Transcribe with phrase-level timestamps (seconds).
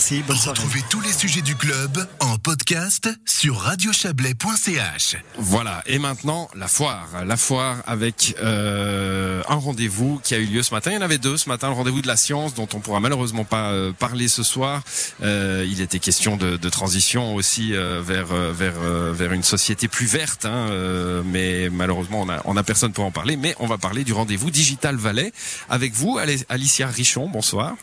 [0.00, 0.58] Merci, bonne soirée.
[0.58, 5.16] Retrouvez tous les sujets du club en podcast sur radiochablais.ch.
[5.36, 7.06] Voilà, et maintenant la foire.
[7.26, 10.92] La foire avec euh, un rendez-vous qui a eu lieu ce matin.
[10.92, 13.00] Il y en avait deux ce matin, le rendez-vous de la science dont on pourra
[13.00, 14.82] malheureusement pas euh, parler ce soir.
[15.22, 19.42] Euh, il était question de, de transition aussi euh, vers euh, vers euh, vers une
[19.42, 23.36] société plus verte, hein, euh, mais malheureusement on a on a personne pour en parler.
[23.36, 25.30] Mais on va parler du rendez-vous Digital Valais
[25.68, 27.28] avec vous, Alicia Richon.
[27.28, 27.74] Bonsoir.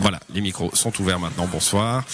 [0.00, 1.46] Voilà, les micros sont ouverts maintenant.
[1.46, 2.04] Bonsoir.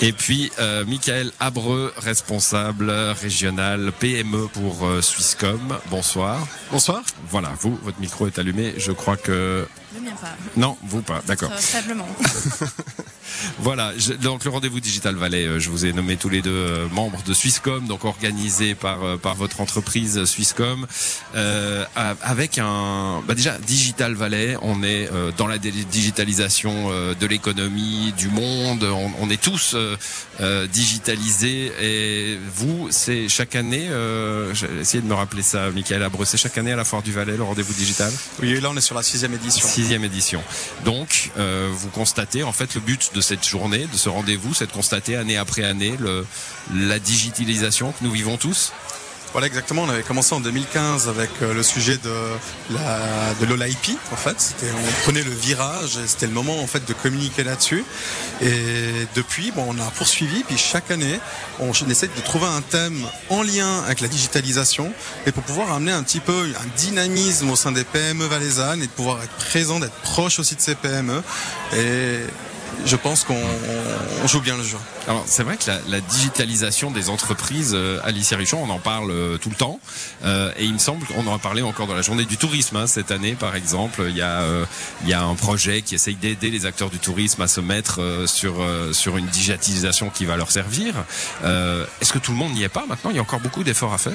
[0.00, 5.76] Et puis euh, Michael Abreu, responsable régional PME pour euh, Swisscom.
[5.90, 6.46] Bonsoir.
[6.70, 7.02] Bonsoir.
[7.28, 8.74] Voilà, vous, votre micro est allumé.
[8.76, 10.36] Je crois que Le mien pas.
[10.56, 11.20] non, vous pas.
[11.26, 11.52] D'accord.
[11.52, 12.06] Faiblement.
[13.58, 16.50] Voilà, je- donc le rendez-vous Digital Valais, euh, je vous ai nommé tous les deux
[16.50, 20.86] euh, membres de Swisscom, donc organisé par euh, par votre entreprise Swisscom,
[21.34, 21.84] euh,
[22.22, 28.84] avec un bah déjà Digital Valais, on est dans la digitalisation de l'économie, du monde,
[28.84, 29.74] on, on est tous
[30.40, 36.02] euh, digitalisés et vous, c'est chaque année, euh, j'ai essayé de me rappeler ça, Michael
[36.02, 38.12] Abreu, c'est chaque année à la Foire du Valais le rendez-vous digital?
[38.40, 39.66] Oui, là on est sur la sixième édition.
[39.66, 40.42] Sixième édition.
[40.84, 44.66] Donc, euh, vous constatez, en fait, le but de cette journée, de ce rendez-vous, c'est
[44.66, 45.94] de constater année après année
[46.74, 48.72] la digitalisation que nous vivons tous.
[49.32, 52.10] Voilà exactement, on avait commencé en 2015 avec euh, le sujet de
[52.70, 53.46] la de
[54.12, 57.84] en fait, on prenait le virage et c'était le moment en fait de communiquer là-dessus.
[58.40, 60.44] Et depuis on a poursuivi.
[60.44, 61.20] Puis chaque année
[61.60, 64.92] on essaie de trouver un thème en lien avec la digitalisation
[65.26, 68.86] et pour pouvoir amener un petit peu un dynamisme au sein des PME valaisannes et
[68.86, 71.22] de pouvoir être présent, d'être proche aussi de ces PME
[72.84, 73.34] je pense qu'on
[74.22, 74.78] on joue bien le jeu.
[75.08, 79.10] Alors, c'est vrai que la, la digitalisation des entreprises, euh, Alicia Richon, on en parle
[79.10, 79.80] euh, tout le temps.
[80.22, 82.76] Euh, et il me semble qu'on en a parlé encore dans la journée du tourisme.
[82.76, 84.66] hein, cette année, par exemple, il y, a, euh,
[85.04, 88.24] il y a un projet qui essaye d'aider les acteurs du tourisme à se mettre
[88.26, 88.56] sur,
[88.92, 90.94] sur une digitalisation qui va leur servir.
[91.42, 93.10] Est-ce que tout le monde n'y est pas maintenant?
[93.10, 94.12] Il y a encore beaucoup d'efforts à faire?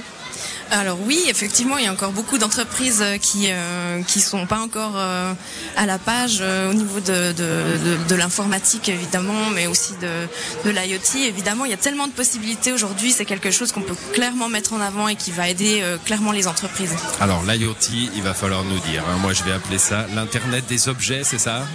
[0.71, 4.97] Alors oui, effectivement, il y a encore beaucoup d'entreprises qui euh, qui sont pas encore
[4.97, 10.27] à la page au niveau de de, de, l'informatique évidemment, mais aussi de
[10.65, 11.15] de l'IoT.
[11.25, 13.11] Évidemment, il y a tellement de possibilités aujourd'hui.
[13.11, 16.31] C'est quelque chose qu'on peut clairement mettre en avant et qui va aider euh, clairement
[16.31, 16.93] les entreprises.
[17.19, 17.75] Alors l'IoT,
[18.15, 19.03] il va falloir nous dire.
[19.09, 19.17] hein.
[19.21, 21.65] Moi, je vais appeler ça l'internet des objets, c'est ça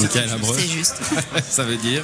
[0.00, 0.56] Michael Abreu?
[0.58, 0.96] C'est juste.
[1.48, 2.02] Ça veut dire?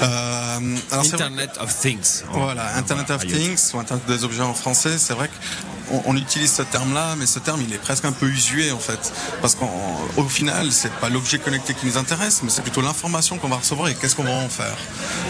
[0.00, 0.58] Euh,
[0.90, 2.22] alors Internet of Things.
[2.30, 3.36] Voilà, Internet of IoT.
[3.36, 5.73] Things ou Internet des objets en français, c'est vrai qu'on
[6.06, 9.12] on utilise ce terme-là, mais ce terme il est presque un peu usué en fait,
[9.40, 13.48] parce qu'au final c'est pas l'objet connecté qui nous intéresse, mais c'est plutôt l'information qu'on
[13.48, 14.76] va recevoir et qu'est-ce qu'on va en faire.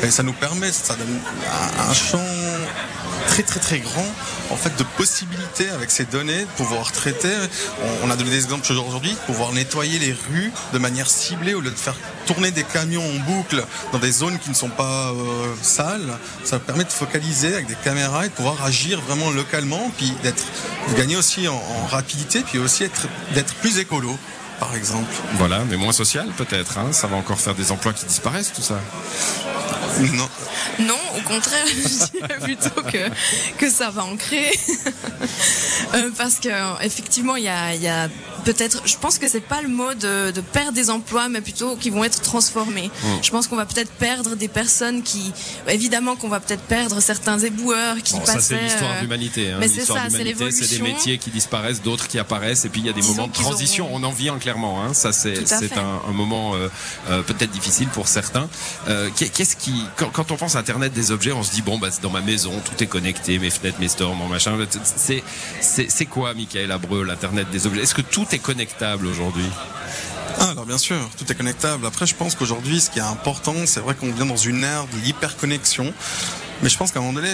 [0.02, 1.20] Et ça nous permet, ça donne
[1.78, 2.18] un, un champ
[3.34, 4.06] très très très grand
[4.50, 7.34] en fait de possibilités avec ces données de pouvoir traiter.
[8.04, 11.60] On, a donné des exemples aujourd'hui, de pouvoir nettoyer les rues de manière ciblée au
[11.60, 11.96] lieu de faire
[12.26, 16.16] tourner des camions en boucle dans des zones qui ne sont pas euh, sales.
[16.44, 20.44] Ça permet de focaliser avec des caméras et de pouvoir agir vraiment localement, puis d'être
[20.90, 24.16] de gagner aussi en, rapidité, puis aussi être d'être plus écolo.
[24.60, 25.12] Par exemple.
[25.32, 26.78] Voilà, mais moins social peut-être.
[26.78, 26.92] Hein.
[26.92, 28.78] Ça va encore faire des emplois qui disparaissent, tout ça.
[30.00, 30.28] Non.
[30.80, 33.10] Non, au contraire, je dirais plutôt que,
[33.58, 34.52] que ça va en créer.
[35.94, 38.08] Euh, parce que effectivement, il y a, il y a
[38.44, 41.76] peut-être, je pense que c'est pas le mot de, de perdre des emplois, mais plutôt
[41.76, 42.90] qui vont être transformés.
[43.22, 45.32] Je pense qu'on va peut-être perdre des personnes qui,
[45.68, 49.50] évidemment, qu'on va peut-être perdre certains éboueurs qui Bon, ça c'est l'histoire euh, de l'humanité.
[49.50, 49.56] Hein.
[49.60, 50.84] mais c'est ça, c'est l'humanité, c'est des l'évolution.
[50.84, 53.32] métiers qui disparaissent, d'autres qui apparaissent, et puis il y a des Disons moments de
[53.32, 53.86] transition.
[53.86, 54.82] auront- On en vit un clairement.
[54.84, 54.94] Hein.
[54.94, 55.38] Ça c'est
[55.76, 56.68] un, un moment euh,
[57.10, 58.48] euh, peut-être difficile pour certains.
[58.88, 61.62] Euh, qu'est- Qu'est-ce qui, quand, quand on pense à Internet des objets, on se dit
[61.62, 64.56] bon bah c'est dans ma maison, tout est connecté, mes fenêtres, mes stores, mon machin.
[64.96, 65.22] C'est
[65.60, 67.82] c'est c'est quoi, Michael Abreu, l'internet des objets?
[67.82, 69.48] Est-ce que tout connectable aujourd'hui
[70.38, 71.86] Ah, alors bien sûr, tout est connectable.
[71.86, 74.86] Après, je pense qu'aujourd'hui, ce qui est important, c'est vrai qu'on vient dans une ère
[74.86, 75.92] de l'hyperconnexion.
[76.62, 77.32] Mais je pense qu'à un moment donné,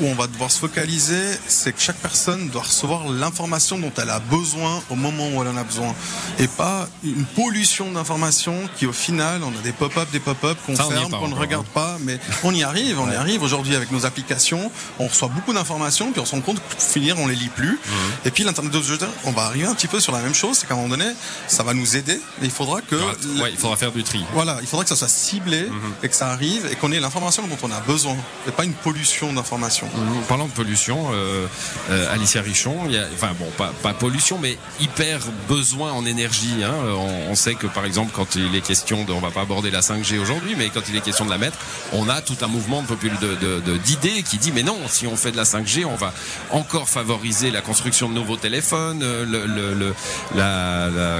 [0.00, 4.10] où on va devoir se focaliser, c'est que chaque personne doit recevoir l'information dont elle
[4.10, 5.94] a besoin au moment où elle en a besoin.
[6.38, 10.74] Et pas une pollution d'informations qui, au final, on a des pop-up, des pop-up qu'on
[10.76, 11.98] ferme, qu'on ne regarde pas.
[12.00, 14.70] Mais on y arrive, on y arrive aujourd'hui avec nos applications.
[14.98, 17.48] On reçoit beaucoup d'informations, puis on se rend compte que pour finir, on les lit
[17.50, 17.78] plus.
[18.24, 20.58] Et puis, l'Internet des objets, on va arriver un petit peu sur la même chose.
[20.58, 21.10] C'est qu'à un moment donné,
[21.48, 22.96] ça va nous aider, mais il faudra que
[23.40, 24.24] Ouais, il faudra faire du tri.
[24.32, 25.66] voilà, il faudra que ça soit ciblé
[26.02, 28.16] et que ça arrive et qu'on ait l'information dont on a besoin
[28.48, 29.88] et une pollution d'informations.
[30.28, 31.46] Parlant de pollution, euh,
[31.90, 36.62] euh, Alicia Richon, y a, enfin bon, pas, pollution, mais hyper besoin en énergie.
[36.64, 36.74] Hein.
[37.28, 39.80] On, sait que par exemple, quand il est question de, on va pas aborder la
[39.80, 41.58] 5G aujourd'hui, mais quand il est question de la mettre,
[41.92, 45.36] on a tout un mouvement de d'idées qui dit, mais non, si on fait de
[45.36, 46.12] la 5G, on va
[46.50, 49.94] encore favoriser la construction de nouveaux téléphones, euh, le, le, le-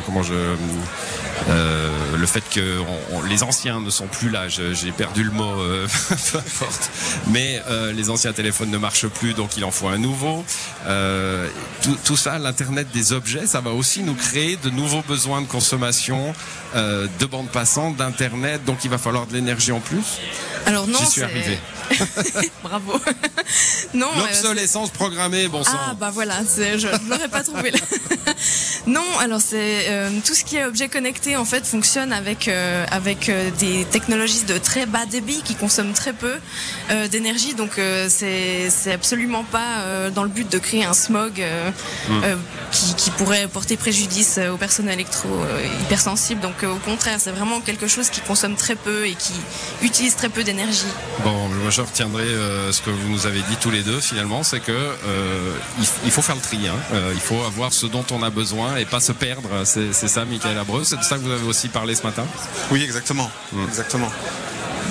[0.05, 0.35] comment je,
[2.21, 2.81] le fait que
[3.29, 5.87] les anciens ne sont plus là, j'ai perdu le mot, euh,
[6.33, 6.91] peu importe.
[7.31, 10.45] Mais euh, les anciens téléphones ne marchent plus, donc il en faut un nouveau.
[10.87, 11.49] Euh,
[11.83, 15.47] tout, tout ça, l'internet des objets, ça va aussi nous créer de nouveaux besoins de
[15.47, 16.35] consommation,
[16.75, 18.65] euh, de bande passante, d'internet.
[18.65, 20.19] Donc il va falloir de l'énergie en plus.
[20.67, 21.59] Alors non, J'y suis arrivé.
[22.63, 22.93] Bravo.
[23.95, 24.09] non.
[24.19, 25.73] L'obsolescence programmée, bon sang.
[25.75, 27.79] Ah bah voilà, je ne l'aurais pas trouvé là.
[28.87, 32.85] non, alors c'est euh, tout ce qui est objet connecté en fait fonctionne avec euh,
[32.91, 36.35] avec euh, des technologies de très bas débit qui consomment très peu
[36.91, 37.73] euh, d'énergie, donc
[38.09, 41.43] c'est c'est absolument pas dans le but de créer un smog
[42.09, 42.23] Hmm.
[42.73, 45.29] qui, qui pourrait porter préjudice aux personnes électro
[45.83, 46.41] hypersensibles.
[46.41, 49.33] Donc au contraire, c'est vraiment quelque chose qui consomme très peu et qui
[49.83, 50.87] utilise très peu d'énergie.
[51.25, 52.25] Bon, moi je retiendrai
[52.73, 55.89] ce que vous nous avez dit tous les deux finalement, c'est que euh, il, f-
[56.05, 56.59] il faut faire le tri.
[56.69, 56.77] Hein.
[57.15, 59.49] Il faut avoir ce dont on a besoin et pas se perdre.
[59.65, 60.85] C'est ça, Michael Abreu.
[60.85, 62.25] C'est de ça que vous avez aussi parlé ce matin?
[62.71, 63.31] Oui, exactement.
[63.69, 64.11] Exactement.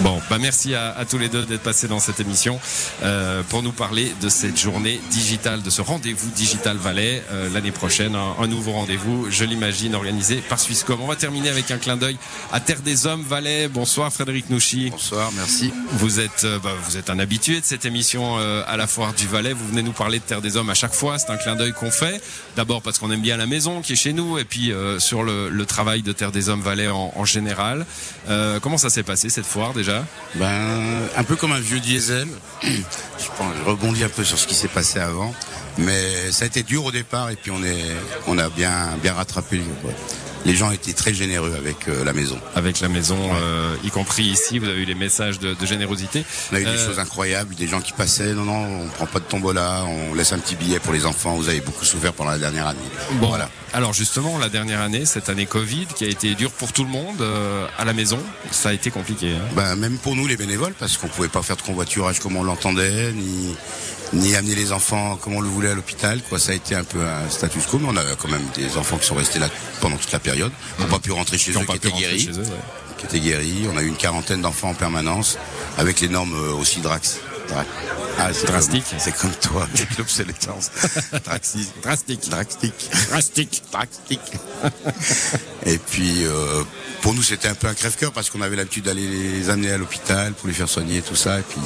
[0.02, 2.58] Bon, bah merci à, à tous les deux d'être passés dans cette émission
[3.04, 7.74] euh, pour nous parler de cette journée digitale, de ce rendez-vous Digital Valais euh, l'année
[7.74, 11.02] prochaine, un, un nouveau rendez-vous, je l'imagine, organisé par Swisscom.
[11.02, 12.18] On va terminer avec un clin d'œil
[12.54, 13.68] à Terre des Hommes Valais.
[13.68, 14.90] Bonsoir Frédéric Nouchy.
[14.90, 15.74] Bonsoir, merci.
[15.92, 19.14] Vous êtes, euh, bah, vous êtes un habitué de cette émission euh, à la foire
[19.14, 19.52] du Valais.
[19.52, 21.20] Vous venez nous parler de Terre des Hommes à chaque fois.
[21.20, 22.22] C'est un clin d'œil qu'on fait.
[22.56, 25.24] D'abord parce qu'on aime bien la maison qui est chez nous, et puis euh, sur
[25.24, 27.86] le, le travail de Terre des Hommes Valais en, en général.
[28.30, 29.89] Euh, comment ça s'est passé cette foire déjà?
[30.36, 32.28] Ben, un peu comme un vieux diesel.
[32.64, 35.34] Je, rebondis un peu sur ce qui s'est passé avant.
[35.78, 37.52] Mais ça a été dur au départ et puis
[38.28, 39.62] on, a bien, bien rattrapé.
[40.46, 42.40] Les gens étaient très généreux avec euh, la maison.
[42.56, 46.24] Avec la maison, euh, y compris ici, vous avez eu les messages de, de générosité.
[46.52, 48.34] On a eu des Euh, choses incroyables, des gens qui passaient.
[48.34, 51.36] Non, non, on prend pas de tombola, on laisse un petit billet pour les enfants.
[51.36, 52.80] Vous avez beaucoup souffert pendant la dernière année.
[53.14, 53.50] Bon, Voilà.
[53.74, 56.90] Alors justement, la dernière année, cette année Covid, qui a été dure pour tout le
[56.90, 57.24] monde
[57.78, 58.18] à la maison,
[58.50, 59.34] ça a été compliqué.
[59.36, 59.46] hein.
[59.56, 62.44] Ben, même pour nous les bénévoles, parce qu'on pouvait pas faire de convoiturage comme on
[62.44, 63.56] l'entendait, ni
[64.12, 66.20] ni amener les enfants comme on le voulait à l'hôpital.
[66.28, 68.76] Quoi, ça a été un peu un status quo, mais on a quand même des
[68.76, 69.50] enfants qui sont restés là
[69.82, 72.20] pendant toute la période, qui n'ont pas pu rentrer chez Qui eux, qui étaient guéris,
[72.20, 72.96] chez eux, ouais.
[72.98, 73.68] qui étaient guéris.
[73.74, 75.38] On a eu une quarantaine d'enfants en permanence,
[75.78, 77.20] avec les normes euh, aussi drax.
[77.50, 77.66] Dra-
[78.18, 78.84] Ah, c'est Drastique.
[78.98, 80.70] C'est comme toi, avec l'obsolescence.
[81.26, 82.30] Draxi- Drastique.
[82.30, 82.90] Drastique.
[83.10, 83.64] Drastique.
[83.72, 84.20] Drastique.
[85.66, 86.64] Et puis, euh,
[87.02, 89.78] pour nous, c'était un peu un crève-cœur parce qu'on avait l'habitude d'aller les amener à
[89.78, 91.40] l'hôpital pour les faire soigner, tout ça.
[91.40, 91.60] Et puis,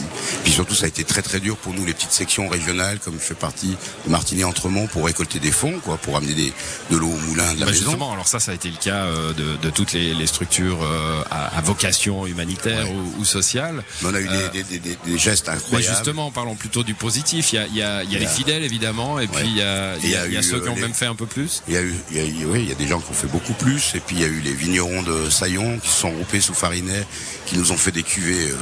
[0.44, 3.16] puis surtout, ça a été très très dur pour nous, les petites sections régionales, comme
[3.16, 3.76] je fais partie
[4.06, 6.54] de Martigny-Entremont, pour récolter des fonds, quoi, pour amener des,
[6.92, 7.84] de l'eau au moulin de la Bah, maison.
[7.86, 10.80] justement, alors ça, ça a été le cas euh, de, de toutes les, les structures
[10.84, 12.96] euh, à, à vocation humanitaire Ouais.
[13.18, 13.84] ou, ou sociale.
[14.02, 15.96] Mais on a eu des, des, des, des gestes Mais incroyables.
[16.06, 17.54] justement, parlons plutôt du positif.
[17.54, 19.28] Il y a, il y a, il y a Il y les fidèles, évidemment, et
[19.28, 20.82] puis il y a, il y a, il y a eu, ceux qui ont les-
[20.82, 21.62] même fait un peu plus.
[21.68, 23.10] Il y a eu, il y a eu- oui, il y a des gens qui
[23.12, 23.94] ont fait beaucoup plus.
[23.96, 26.54] Et puis il y a eu les vignerons de Saillon qui se sont groupés sous
[26.54, 27.06] Farinet,
[27.46, 28.56] qui nous ont fait des cuvées euh,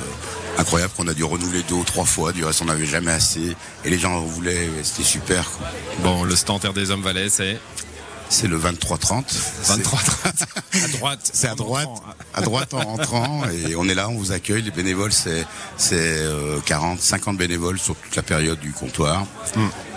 [0.57, 2.31] incroyables qu'on a dû renouveler deux ou trois fois.
[2.33, 3.55] Du reste, on n'avait jamais assez.
[3.85, 4.69] Et les gens en voulaient.
[4.83, 5.49] C'était super.
[5.51, 5.71] quoi.
[6.03, 7.59] Bon, le stand Terre des Hommes Valais, c'est
[8.33, 9.23] C'est le 23-30.
[9.65, 9.99] 23
[10.83, 11.29] à droite.
[11.33, 12.03] C'est à droite, entrant.
[12.33, 14.61] à droite en rentrant et on est là, on vous accueille.
[14.61, 15.45] Les bénévoles, c'est
[15.75, 19.25] c'est euh, 40, 50 bénévoles sur toute la période du comptoir.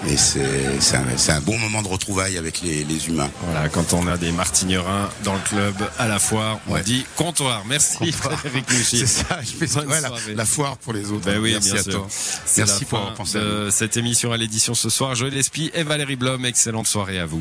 [0.09, 3.31] Et c'est c'est un, c'est un bon moment de retrouvailles avec les, les humains.
[3.45, 6.83] Voilà, quand on a des martignerins dans le club à la foire, on Ouais.
[6.83, 7.63] dit comptoir.
[7.69, 8.99] Merci Frédéric Mouchy.
[8.99, 11.25] C'est ça, je fais ouais, la, la foire pour les autres.
[11.25, 11.93] Ben oui, Merci bien à sûr.
[11.93, 12.07] toi.
[12.11, 15.14] C'est Merci pour avoir pensé à cette émission à l'édition ce soir.
[15.14, 17.33] Joël Espy et Valérie Blom, excellente soirée à vous.